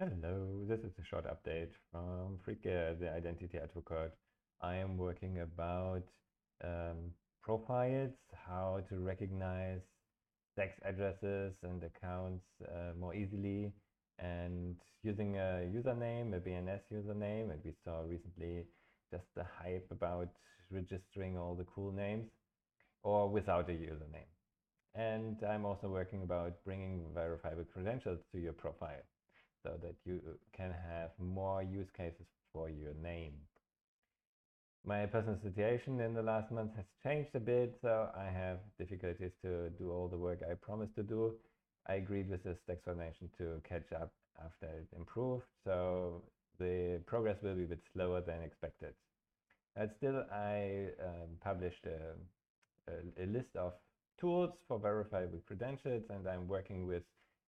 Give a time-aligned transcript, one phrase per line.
[0.00, 4.14] Hello, this is a short update from Friedger, the identity advocate.
[4.60, 6.04] I am working about
[6.62, 7.10] um,
[7.42, 9.80] profiles, how to recognize
[10.52, 13.72] Stacks addresses and accounts uh, more easily,
[14.20, 17.50] and using a username, a BNS username.
[17.50, 18.66] And we saw recently
[19.10, 20.28] just the hype about
[20.70, 22.30] registering all the cool names,
[23.02, 24.30] or without a username.
[24.94, 29.02] And I'm also working about bringing verifiable credentials to your profile
[29.62, 30.20] so that you
[30.56, 33.34] can have more use cases for your name.
[34.84, 39.32] My personal situation in the last month has changed a bit, so I have difficulties
[39.42, 41.34] to do all the work I promised to do.
[41.86, 44.12] I agreed with Stacks Foundation to catch up
[44.44, 46.22] after it improved, so
[46.58, 48.94] the progress will be a bit slower than expected.
[49.76, 53.74] But still, I um, published a, a, a list of
[54.20, 57.02] tools for verifiable credentials, and I'm working with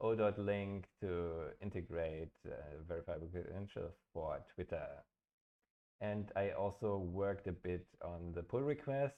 [0.00, 2.52] o.link to integrate uh,
[2.86, 4.86] verifiable credentials for Twitter.
[6.00, 9.14] And I also worked a bit on the pull request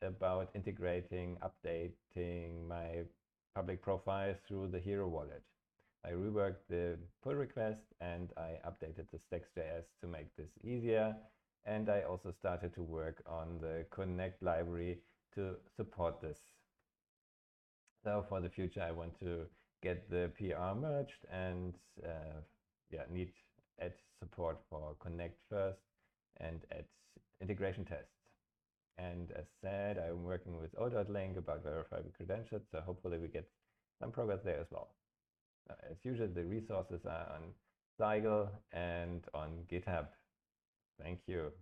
[0.00, 3.02] about integrating, updating my
[3.54, 5.42] public profile through the Hiro wallet.
[6.04, 11.16] I reworked the pull request and I updated the Stacks.js to make this easier.
[11.64, 14.98] And I also started to work on the Connect library
[15.34, 16.40] to support this.
[18.02, 19.46] So for the future, I want to
[19.82, 22.40] get the PR merged and uh,
[22.90, 23.32] yeah, need
[23.80, 25.78] add support for Connect first
[26.38, 26.84] and add
[27.40, 28.06] integration tests.
[28.98, 33.48] And as said, I'm working with o.link about verifiable credentials, so hopefully we get
[34.00, 34.94] some progress there as well.
[35.70, 37.42] Uh, as usual, the resources are on
[37.98, 40.06] Sigle and on GitHub.
[41.00, 41.52] Thank you.